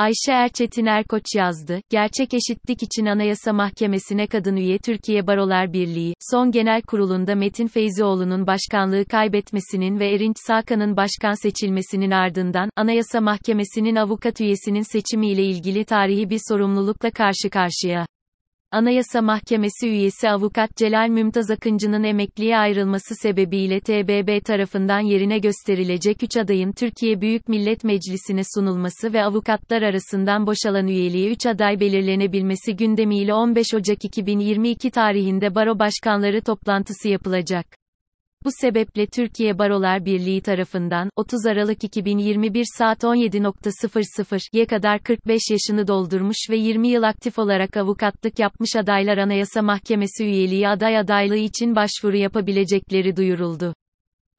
Ayşe 0.00 0.32
Erçetin 0.32 0.86
Erkoç 0.86 1.24
yazdı, 1.34 1.80
Gerçek 1.90 2.34
Eşitlik 2.34 2.82
için 2.82 3.06
Anayasa 3.06 3.52
Mahkemesi'ne 3.52 4.26
kadın 4.26 4.56
üye 4.56 4.78
Türkiye 4.78 5.26
Barolar 5.26 5.72
Birliği, 5.72 6.14
son 6.30 6.50
genel 6.50 6.82
kurulunda 6.82 7.34
Metin 7.34 7.66
Feyzioğlu'nun 7.66 8.46
başkanlığı 8.46 9.04
kaybetmesinin 9.04 9.98
ve 9.98 10.14
Erinç 10.14 10.36
Sakan'ın 10.46 10.96
başkan 10.96 11.42
seçilmesinin 11.42 12.10
ardından, 12.10 12.70
Anayasa 12.76 13.20
Mahkemesi'nin 13.20 13.96
avukat 13.96 14.40
üyesinin 14.40 14.92
seçimiyle 14.92 15.44
ilgili 15.44 15.84
tarihi 15.84 16.30
bir 16.30 16.40
sorumlulukla 16.48 17.10
karşı 17.10 17.50
karşıya. 17.50 18.06
Anayasa 18.72 19.22
Mahkemesi 19.22 19.88
üyesi 19.88 20.30
avukat 20.30 20.76
Celal 20.76 21.08
Mümtaz 21.08 21.50
Akıncı'nın 21.50 22.04
emekliye 22.04 22.58
ayrılması 22.58 23.14
sebebiyle 23.14 23.80
TBB 23.80 24.44
tarafından 24.44 25.00
yerine 25.00 25.38
gösterilecek 25.38 26.22
3 26.22 26.36
adayın 26.36 26.72
Türkiye 26.72 27.20
Büyük 27.20 27.48
Millet 27.48 27.84
Meclisi'ne 27.84 28.42
sunulması 28.54 29.12
ve 29.12 29.24
avukatlar 29.24 29.82
arasından 29.82 30.46
boşalan 30.46 30.86
üyeliği 30.86 31.30
3 31.30 31.46
aday 31.46 31.80
belirlenebilmesi 31.80 32.76
gündemiyle 32.76 33.34
15 33.34 33.66
Ocak 33.74 34.04
2022 34.04 34.90
tarihinde 34.90 35.54
baro 35.54 35.78
başkanları 35.78 36.40
toplantısı 36.40 37.08
yapılacak. 37.08 37.79
Bu 38.44 38.50
sebeple 38.60 39.06
Türkiye 39.06 39.58
Barolar 39.58 40.04
Birliği 40.04 40.40
tarafından 40.40 41.10
30 41.16 41.46
Aralık 41.46 41.84
2021 41.84 42.64
saat 42.78 43.02
17.00'ye 43.02 44.66
kadar 44.66 45.02
45 45.02 45.40
yaşını 45.50 45.88
doldurmuş 45.88 46.36
ve 46.50 46.56
20 46.56 46.88
yıl 46.88 47.02
aktif 47.02 47.38
olarak 47.38 47.76
avukatlık 47.76 48.38
yapmış 48.38 48.76
adaylar 48.76 49.18
Anayasa 49.18 49.62
Mahkemesi 49.62 50.24
üyeliği 50.24 50.68
aday 50.68 50.98
adaylığı 50.98 51.36
için 51.36 51.76
başvuru 51.76 52.16
yapabilecekleri 52.16 53.16
duyuruldu. 53.16 53.74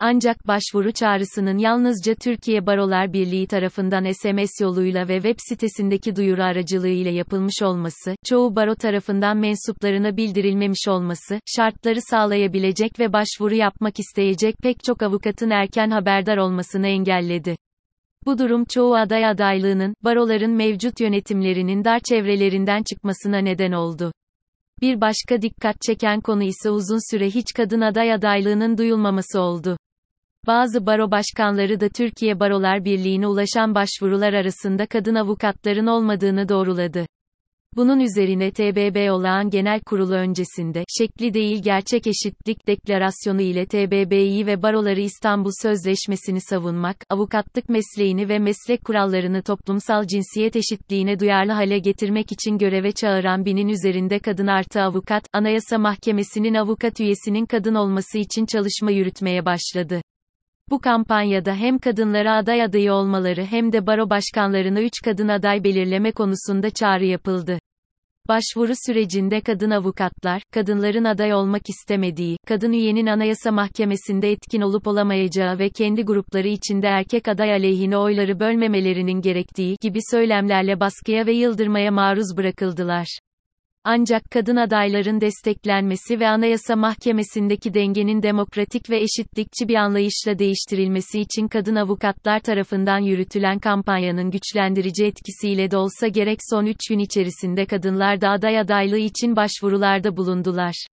Ancak 0.03 0.47
başvuru 0.47 0.91
çağrısının 0.91 1.57
yalnızca 1.57 2.15
Türkiye 2.15 2.65
Barolar 2.65 3.13
Birliği 3.13 3.47
tarafından 3.47 4.11
SMS 4.11 4.61
yoluyla 4.61 5.07
ve 5.07 5.15
web 5.15 5.35
sitesindeki 5.37 6.15
duyuru 6.15 6.43
aracılığıyla 6.43 7.11
yapılmış 7.11 7.61
olması, 7.63 8.15
çoğu 8.25 8.55
baro 8.55 8.75
tarafından 8.75 9.37
mensuplarına 9.37 10.17
bildirilmemiş 10.17 10.87
olması, 10.87 11.39
şartları 11.45 11.99
sağlayabilecek 12.01 12.99
ve 12.99 13.13
başvuru 13.13 13.55
yapmak 13.55 13.99
isteyecek 13.99 14.55
pek 14.63 14.83
çok 14.83 15.03
avukatın 15.03 15.49
erken 15.49 15.89
haberdar 15.89 16.37
olmasını 16.37 16.87
engelledi. 16.87 17.55
Bu 18.25 18.37
durum 18.37 18.65
çoğu 18.65 18.95
aday 18.95 19.25
adaylığının, 19.25 19.95
baroların 20.03 20.51
mevcut 20.51 20.99
yönetimlerinin 20.99 21.83
dar 21.83 21.99
çevrelerinden 22.09 22.83
çıkmasına 22.83 23.37
neden 23.37 23.71
oldu. 23.71 24.11
Bir 24.81 25.01
başka 25.01 25.41
dikkat 25.41 25.81
çeken 25.81 26.21
konu 26.21 26.43
ise 26.43 26.69
uzun 26.69 27.11
süre 27.11 27.29
hiç 27.29 27.45
kadın 27.55 27.81
aday 27.81 28.13
adaylığının 28.13 28.77
duyulmaması 28.77 29.41
oldu. 29.41 29.77
Bazı 30.47 30.85
baro 30.85 31.11
başkanları 31.11 31.79
da 31.79 31.89
Türkiye 31.89 32.39
Barolar 32.39 32.85
Birliği'ne 32.85 33.27
ulaşan 33.27 33.75
başvurular 33.75 34.33
arasında 34.33 34.85
kadın 34.85 35.15
avukatların 35.15 35.87
olmadığını 35.87 36.49
doğruladı. 36.49 37.05
Bunun 37.75 37.99
üzerine 37.99 38.51
TBB 38.51 39.11
olağan 39.11 39.49
genel 39.49 39.79
kurulu 39.85 40.13
öncesinde, 40.13 40.83
şekli 40.97 41.33
değil 41.33 41.63
gerçek 41.63 42.07
eşitlik 42.07 42.67
deklarasyonu 42.67 43.41
ile 43.41 43.65
TBB'yi 43.65 44.45
ve 44.45 44.61
baroları 44.61 45.01
İstanbul 45.01 45.51
Sözleşmesi'ni 45.61 46.41
savunmak, 46.41 46.97
avukatlık 47.09 47.69
mesleğini 47.69 48.29
ve 48.29 48.39
meslek 48.39 48.85
kurallarını 48.85 49.41
toplumsal 49.41 50.07
cinsiyet 50.07 50.55
eşitliğine 50.55 51.19
duyarlı 51.19 51.51
hale 51.51 51.79
getirmek 51.79 52.31
için 52.31 52.57
göreve 52.57 52.91
çağıran 52.91 53.45
binin 53.45 53.67
üzerinde 53.67 54.19
kadın 54.19 54.47
artı 54.47 54.81
avukat, 54.81 55.23
Anayasa 55.33 55.77
Mahkemesi'nin 55.77 56.53
avukat 56.53 56.99
üyesinin 56.99 57.45
kadın 57.45 57.75
olması 57.75 58.17
için 58.17 58.45
çalışma 58.45 58.91
yürütmeye 58.91 59.45
başladı. 59.45 60.01
Bu 60.71 60.79
kampanyada 60.79 61.55
hem 61.55 61.79
kadınlara 61.79 62.35
aday 62.35 62.63
adayı 62.63 62.93
olmaları 62.93 63.45
hem 63.45 63.71
de 63.71 63.87
baro 63.87 64.09
başkanlarına 64.09 64.81
3 64.81 64.91
kadın 65.05 65.27
aday 65.27 65.63
belirleme 65.63 66.11
konusunda 66.11 66.69
çağrı 66.69 67.05
yapıldı. 67.05 67.59
Başvuru 68.27 68.73
sürecinde 68.85 69.41
kadın 69.41 69.71
avukatlar, 69.71 70.41
kadınların 70.53 71.03
aday 71.03 71.33
olmak 71.33 71.61
istemediği, 71.69 72.37
kadın 72.47 72.71
üyenin 72.71 73.05
anayasa 73.05 73.51
mahkemesinde 73.51 74.31
etkin 74.31 74.61
olup 74.61 74.87
olamayacağı 74.87 75.59
ve 75.59 75.69
kendi 75.69 76.03
grupları 76.03 76.47
içinde 76.47 76.87
erkek 76.87 77.27
aday 77.27 77.53
aleyhine 77.53 77.97
oyları 77.97 78.39
bölmemelerinin 78.39 79.21
gerektiği 79.21 79.77
gibi 79.81 79.99
söylemlerle 80.11 80.79
baskıya 80.79 81.25
ve 81.25 81.31
yıldırmaya 81.31 81.91
maruz 81.91 82.37
bırakıldılar. 82.37 83.19
Ancak 83.83 84.31
kadın 84.31 84.55
adayların 84.55 85.21
desteklenmesi 85.21 86.19
ve 86.19 86.27
Anayasa 86.27 86.75
Mahkemesi'ndeki 86.75 87.73
dengenin 87.73 88.23
demokratik 88.23 88.89
ve 88.89 88.97
eşitlikçi 89.01 89.67
bir 89.67 89.75
anlayışla 89.75 90.39
değiştirilmesi 90.39 91.19
için 91.19 91.47
kadın 91.47 91.75
avukatlar 91.75 92.39
tarafından 92.39 92.99
yürütülen 92.99 93.59
kampanyanın 93.59 94.31
güçlendirici 94.31 95.05
etkisiyle 95.05 95.71
de 95.71 95.77
olsa 95.77 96.07
gerek 96.07 96.39
son 96.49 96.65
3 96.65 96.77
gün 96.89 96.99
içerisinde 96.99 97.65
kadınlar 97.65 98.21
da 98.21 98.29
aday 98.29 98.59
adaylığı 98.59 98.99
için 98.99 99.35
başvurularda 99.35 100.17
bulundular. 100.17 100.85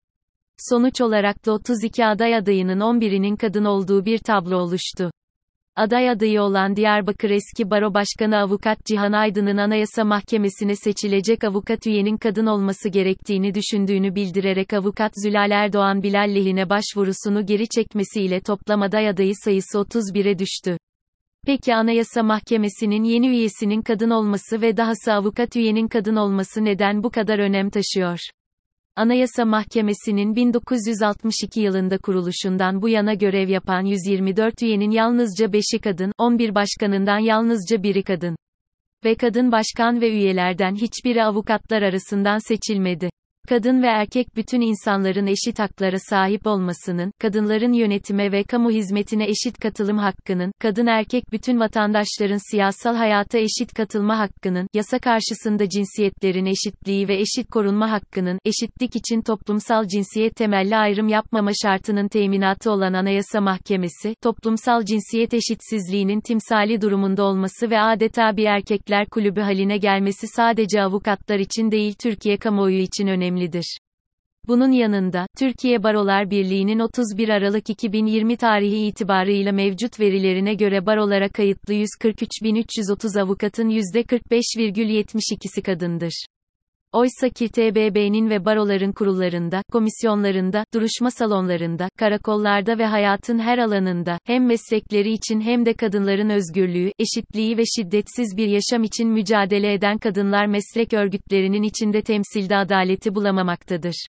Sonuç 0.70 1.02
olarak 1.02 1.46
da 1.46 1.52
32 1.52 2.06
aday 2.06 2.36
adayının 2.36 2.80
11'inin 2.80 3.36
kadın 3.36 3.66
olduğu 3.66 4.06
bir 4.06 4.18
tablo 4.18 4.58
oluştu. 4.58 5.12
Aday 5.78 6.10
adayı 6.10 6.42
olan 6.42 6.76
Diyarbakır 6.76 7.30
eski 7.30 7.70
baro 7.70 7.94
başkanı 7.94 8.38
avukat 8.38 8.86
Cihan 8.86 9.12
Aydın'ın 9.12 9.58
Anayasa 9.58 10.04
Mahkemesi'ne 10.04 10.76
seçilecek 10.76 11.44
avukat 11.44 11.88
üyenin 11.88 12.18
kadın 12.18 12.46
olması 12.46 12.90
gerektiğini 12.90 13.54
düşündüğünü 13.54 14.16
bildirerek 14.16 14.74
avukat 14.74 15.12
Zülal 15.24 15.52
Erdoğan 15.52 16.04
Bilal 16.04 16.36
lehine 16.36 16.70
başvurusunu 16.70 17.46
geri 17.46 17.68
çekmesiyle 17.68 18.40
toplam 18.40 18.82
aday 18.82 19.10
adayı 19.10 19.34
sayısı 19.44 19.78
31'e 19.78 20.40
düştü. 20.40 20.78
Peki 21.46 21.76
Anayasa 21.76 22.24
Mahkemesi'nin 22.24 23.04
yeni 23.04 23.28
üyesinin 23.28 23.82
kadın 23.82 24.10
olması 24.10 24.62
ve 24.62 24.78
dahası 24.78 25.14
avukat 25.14 25.56
üyenin 25.56 25.88
kadın 25.88 26.16
olması 26.16 26.66
neden 26.66 27.04
bu 27.04 27.10
kadar 27.10 27.40
önem 27.40 27.70
taşıyor? 27.70 28.20
Anayasa 28.98 29.46
Mahkemesi'nin 29.46 30.36
1962 30.36 31.62
yılında 31.62 31.98
kuruluşundan 31.98 32.82
bu 32.82 32.90
yana 32.90 33.14
görev 33.14 33.50
yapan 33.50 33.82
124 33.82 34.64
üyenin 34.64 34.92
yalnızca 34.92 35.46
5'i 35.46 35.80
kadın, 35.80 36.12
11 36.18 36.56
başkanından 36.56 37.20
yalnızca 37.20 37.84
biri 37.84 38.04
kadın. 38.04 38.36
Ve 39.06 39.16
kadın 39.16 39.52
başkan 39.52 40.02
ve 40.02 40.12
üyelerden 40.12 40.76
hiçbiri 40.76 41.24
avukatlar 41.24 41.82
arasından 41.82 42.38
seçilmedi 42.38 43.10
kadın 43.48 43.84
ve 43.84 43.88
erkek 43.88 44.36
bütün 44.36 44.62
insanların 44.62 45.28
eşit 45.28 45.60
haklara 45.60 46.00
sahip 46.00 46.48
olmasının, 46.48 47.12
kadınların 47.20 47.74
yönetime 47.74 48.32
ve 48.32 48.44
kamu 48.44 48.72
hizmetine 48.72 49.24
eşit 49.24 49.60
katılım 49.60 49.98
hakkının, 49.98 50.52
kadın 50.60 50.88
erkek 50.88 51.24
bütün 51.32 51.60
vatandaşların 51.60 52.52
siyasal 52.52 52.96
hayata 52.96 53.38
eşit 53.38 53.74
katılma 53.74 54.20
hakkının, 54.20 54.68
yasa 54.74 55.00
karşısında 55.00 55.70
cinsiyetlerin 55.70 56.46
eşitliği 56.46 57.08
ve 57.08 57.16
eşit 57.16 57.50
korunma 57.52 57.92
hakkının, 57.92 58.40
eşitlik 58.46 58.96
için 58.96 59.22
toplumsal 59.22 59.88
cinsiyet 59.88 60.36
temelli 60.36 60.76
ayrım 60.76 61.08
yapmama 61.08 61.52
şartının 61.64 62.08
teminatı 62.08 62.72
olan 62.72 62.94
Anayasa 62.94 63.42
Mahkemesi, 63.42 64.16
toplumsal 64.22 64.84
cinsiyet 64.86 65.34
eşitsizliğinin 65.34 66.22
timsali 66.22 66.82
durumunda 66.82 67.24
olması 67.24 67.70
ve 67.70 67.80
adeta 67.80 68.38
bir 68.38 68.46
erkekler 68.46 69.06
kulübü 69.06 69.42
haline 69.42 69.78
gelmesi 69.78 70.28
sadece 70.28 70.82
avukatlar 70.82 71.40
için 71.40 71.72
değil 71.72 71.94
Türkiye 72.02 72.38
kamuoyu 72.38 72.78
için 72.78 73.08
önemli 73.08 73.37
önemlidir. 73.38 73.78
Bunun 74.48 74.72
yanında, 74.72 75.28
Türkiye 75.38 75.84
Barolar 75.84 76.30
Birliği'nin 76.30 76.80
31 76.80 77.30
Aralık 77.30 77.70
2020 77.70 78.38
tarihi 78.38 78.88
itibarıyla 78.88 79.52
mevcut 79.52 80.00
verilerine 80.00 80.54
göre 80.54 80.86
barolara 80.86 81.30
kayıtlı 81.30 81.74
143.330 81.74 83.22
avukatın 83.22 83.70
%45,72'si 83.70 85.62
kadındır. 85.62 86.26
Oysa 86.92 87.30
ki 87.30 87.50
TBB'nin 87.50 88.30
ve 88.30 88.46
baroların 88.46 88.92
kurullarında, 88.92 89.62
komisyonlarında, 89.72 90.64
duruşma 90.74 91.12
salonlarında, 91.12 91.90
karakollarda 91.98 92.78
ve 92.78 92.86
hayatın 92.86 93.40
her 93.40 93.58
alanında, 93.58 94.20
hem 94.26 94.46
meslekleri 94.46 95.12
için 95.12 95.42
hem 95.42 95.66
de 95.66 95.74
kadınların 95.74 96.30
özgürlüğü, 96.30 96.92
eşitliği 97.00 97.58
ve 97.58 97.64
şiddetsiz 97.76 98.38
bir 98.38 98.48
yaşam 98.48 98.84
için 98.84 99.10
mücadele 99.10 99.74
eden 99.74 99.98
kadınlar 99.98 100.46
meslek 100.46 100.94
örgütlerinin 100.94 101.64
içinde 101.64 102.02
temsilde 102.02 102.58
adaleti 102.58 103.16
bulamamaktadır. 103.16 104.08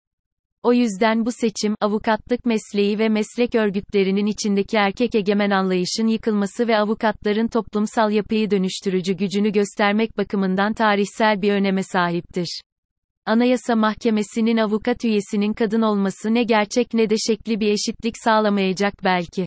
O 0.62 0.72
yüzden 0.72 1.26
bu 1.26 1.30
seçim, 1.32 1.74
avukatlık 1.80 2.46
mesleği 2.46 2.98
ve 2.98 3.08
meslek 3.08 3.54
örgütlerinin 3.54 4.26
içindeki 4.26 4.76
erkek 4.76 5.14
egemen 5.14 5.50
anlayışın 5.50 6.06
yıkılması 6.06 6.68
ve 6.68 6.78
avukatların 6.78 7.48
toplumsal 7.48 8.12
yapıyı 8.12 8.50
dönüştürücü 8.50 9.12
gücünü 9.12 9.52
göstermek 9.52 10.18
bakımından 10.18 10.72
tarihsel 10.72 11.42
bir 11.42 11.52
öneme 11.52 11.82
sahiptir. 11.82 12.60
Anayasa 13.28 13.76
Mahkemesi'nin 13.76 14.56
avukat 14.56 15.04
üyesinin 15.04 15.52
kadın 15.52 15.82
olması 15.82 16.34
ne 16.34 16.42
gerçek 16.42 16.94
ne 16.94 17.10
de 17.10 17.14
şekli 17.26 17.60
bir 17.60 17.72
eşitlik 17.72 18.14
sağlamayacak 18.24 18.94
belki. 19.04 19.46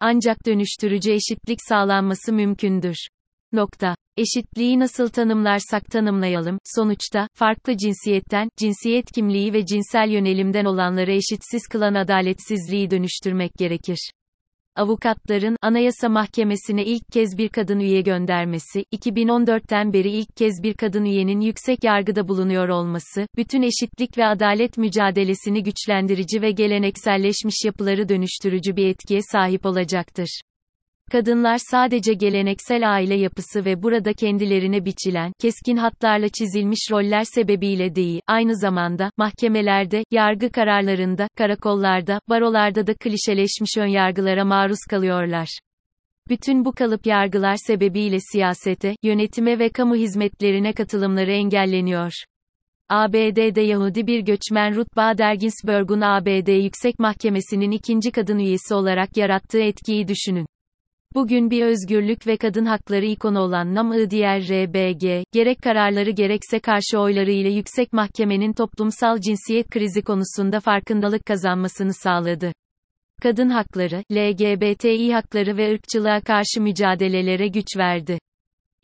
Ancak 0.00 0.46
dönüştürücü 0.46 1.12
eşitlik 1.12 1.58
sağlanması 1.68 2.32
mümkündür. 2.32 2.96
Nokta. 3.52 3.96
Eşitliği 4.16 4.78
nasıl 4.78 5.08
tanımlarsak 5.08 5.84
tanımlayalım, 5.84 6.58
sonuçta, 6.64 7.28
farklı 7.34 7.76
cinsiyetten, 7.76 8.48
cinsiyet 8.56 9.12
kimliği 9.12 9.52
ve 9.52 9.66
cinsel 9.66 10.08
yönelimden 10.08 10.64
olanları 10.64 11.12
eşitsiz 11.12 11.62
kılan 11.72 11.94
adaletsizliği 11.94 12.90
dönüştürmek 12.90 13.50
gerekir. 13.58 14.10
Avukatların, 14.78 15.56
Anayasa 15.62 16.08
Mahkemesi'ne 16.08 16.84
ilk 16.84 17.12
kez 17.12 17.38
bir 17.38 17.48
kadın 17.48 17.80
üye 17.80 18.00
göndermesi, 18.00 18.84
2014'ten 18.92 19.92
beri 19.92 20.10
ilk 20.10 20.36
kez 20.36 20.62
bir 20.62 20.74
kadın 20.74 21.04
üyenin 21.04 21.40
yüksek 21.40 21.84
yargıda 21.84 22.28
bulunuyor 22.28 22.68
olması, 22.68 23.26
bütün 23.36 23.62
eşitlik 23.62 24.18
ve 24.18 24.26
adalet 24.26 24.78
mücadelesini 24.78 25.62
güçlendirici 25.62 26.42
ve 26.42 26.50
gelenekselleşmiş 26.50 27.64
yapıları 27.64 28.08
dönüştürücü 28.08 28.76
bir 28.76 28.86
etkiye 28.86 29.20
sahip 29.32 29.66
olacaktır. 29.66 30.40
Kadınlar 31.12 31.58
sadece 31.70 32.14
geleneksel 32.14 32.94
aile 32.94 33.14
yapısı 33.14 33.64
ve 33.64 33.82
burada 33.82 34.12
kendilerine 34.12 34.84
biçilen, 34.84 35.32
keskin 35.40 35.76
hatlarla 35.76 36.28
çizilmiş 36.28 36.80
roller 36.90 37.24
sebebiyle 37.24 37.94
değil, 37.94 38.20
aynı 38.26 38.56
zamanda, 38.56 39.10
mahkemelerde, 39.16 40.04
yargı 40.10 40.50
kararlarında, 40.50 41.28
karakollarda, 41.36 42.20
barolarda 42.28 42.86
da 42.86 42.94
klişeleşmiş 42.94 43.76
önyargılara 43.78 44.44
maruz 44.44 44.78
kalıyorlar. 44.90 45.58
Bütün 46.28 46.64
bu 46.64 46.72
kalıp 46.72 47.06
yargılar 47.06 47.56
sebebiyle 47.66 48.18
siyasete, 48.32 48.96
yönetime 49.02 49.58
ve 49.58 49.68
kamu 49.68 49.96
hizmetlerine 49.96 50.72
katılımları 50.72 51.32
engelleniyor. 51.32 52.12
ABD'de 52.88 53.60
Yahudi 53.60 54.06
bir 54.06 54.20
göçmen 54.20 54.74
Ruth 54.74 54.96
Bader 54.96 55.34
Ginsburg'un 55.34 56.00
ABD 56.00 56.62
Yüksek 56.62 56.98
Mahkemesi'nin 56.98 57.70
ikinci 57.70 58.10
kadın 58.10 58.38
üyesi 58.38 58.74
olarak 58.74 59.16
yarattığı 59.16 59.60
etkiyi 59.60 60.08
düşünün. 60.08 60.46
Bugün 61.14 61.50
bir 61.50 61.62
özgürlük 61.62 62.26
ve 62.26 62.36
kadın 62.36 62.64
hakları 62.64 63.04
ikonu 63.04 63.38
olan 63.38 63.74
NAM 63.74 64.10
diğer 64.10 64.42
RBG, 64.42 65.24
gerek 65.32 65.62
kararları 65.62 66.10
gerekse 66.10 66.60
karşı 66.60 66.98
oyları 66.98 67.30
ile 67.30 67.48
yüksek 67.48 67.92
mahkemenin 67.92 68.52
toplumsal 68.52 69.20
cinsiyet 69.20 69.70
krizi 69.70 70.02
konusunda 70.02 70.60
farkındalık 70.60 71.26
kazanmasını 71.26 71.94
sağladı. 71.94 72.52
Kadın 73.22 73.48
hakları, 73.48 74.02
LGBTİ 74.12 75.12
hakları 75.12 75.56
ve 75.56 75.72
ırkçılığa 75.72 76.20
karşı 76.20 76.60
mücadelelere 76.60 77.48
güç 77.48 77.76
verdi 77.76 78.18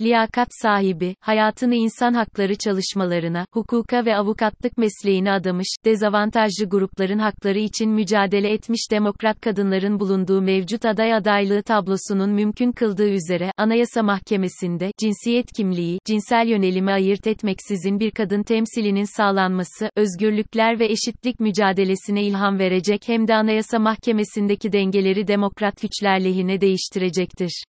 liyakat 0.00 0.49
sahibi, 0.62 1.14
hayatını 1.20 1.75
insan 1.75 2.14
hakları 2.14 2.56
çalışmalarına, 2.56 3.46
hukuka 3.52 4.05
ve 4.06 4.17
avukatlık 4.17 4.79
mesleğine 4.79 5.32
adamış, 5.32 5.76
dezavantajlı 5.85 6.69
grupların 6.69 7.19
hakları 7.19 7.58
için 7.58 7.91
mücadele 7.91 8.52
etmiş 8.52 8.91
demokrat 8.91 9.41
kadınların 9.41 10.00
bulunduğu 10.00 10.43
mevcut 10.43 10.85
aday 10.85 11.14
adaylığı 11.14 11.62
tablosunun 11.62 12.31
mümkün 12.31 12.73
kıldığı 12.73 13.08
üzere, 13.08 13.52
Anayasa 13.56 14.02
Mahkemesi'nde, 14.02 14.91
cinsiyet 15.00 15.46
kimliği, 15.56 15.99
cinsel 16.06 16.46
yönelimi 16.49 16.93
ayırt 16.93 17.26
etmeksizin 17.26 18.00
bir 18.00 18.11
kadın 18.11 18.43
temsilinin 18.43 19.17
sağlanması, 19.17 19.91
özgürlükler 19.96 20.81
ve 20.81 20.87
eşitlik 20.87 21.41
mücadelesine 21.41 22.23
ilham 22.23 22.58
verecek 22.58 23.02
hem 23.06 23.29
de 23.29 23.35
Anayasa 23.35 23.79
Mahkemesi'ndeki 23.79 24.73
dengeleri 24.73 25.26
demokrat 25.26 25.81
güçler 25.81 26.25
lehine 26.25 26.61
değiştirecektir. 26.61 27.64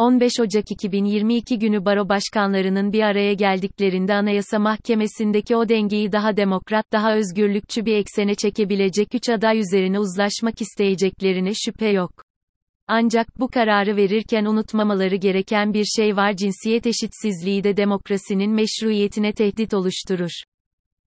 15 0.00 0.40
Ocak 0.40 0.70
2022 0.70 1.58
günü 1.58 1.84
baro 1.84 2.08
başkanlarının 2.08 2.92
bir 2.92 3.02
araya 3.02 3.34
geldiklerinde 3.34 4.14
Anayasa 4.14 4.58
Mahkemesi'ndeki 4.58 5.56
o 5.56 5.68
dengeyi 5.68 6.12
daha 6.12 6.36
demokrat, 6.36 6.92
daha 6.92 7.16
özgürlükçü 7.16 7.84
bir 7.84 7.94
eksene 7.94 8.34
çekebilecek 8.34 9.14
üç 9.14 9.28
aday 9.28 9.58
üzerine 9.58 9.98
uzlaşmak 9.98 10.60
isteyeceklerine 10.60 11.52
şüphe 11.54 11.88
yok. 11.88 12.10
Ancak 12.88 13.40
bu 13.40 13.48
kararı 13.48 13.96
verirken 13.96 14.44
unutmamaları 14.44 15.16
gereken 15.16 15.74
bir 15.74 15.84
şey 15.84 16.16
var 16.16 16.36
cinsiyet 16.36 16.86
eşitsizliği 16.86 17.64
de 17.64 17.76
demokrasinin 17.76 18.50
meşruiyetine 18.50 19.32
tehdit 19.32 19.74
oluşturur. 19.74 20.32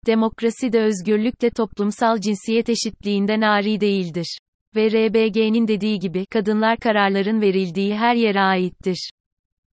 Demokrasi 0.05 0.73
de 0.73 0.81
özgürlük 0.81 1.41
de 1.41 1.49
toplumsal 1.49 2.19
cinsiyet 2.19 2.69
eşitliğinden 2.69 3.41
ari 3.41 3.79
değildir. 3.81 4.37
Ve 4.75 4.91
RBG'nin 4.91 5.67
dediği 5.67 5.99
gibi, 5.99 6.25
kadınlar 6.25 6.77
kararların 6.77 7.41
verildiği 7.41 7.95
her 7.95 8.15
yere 8.15 8.39
aittir. 8.41 9.09